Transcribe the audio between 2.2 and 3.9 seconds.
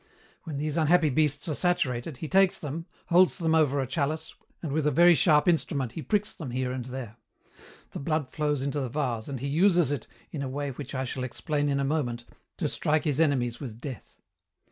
takes them, holds them over a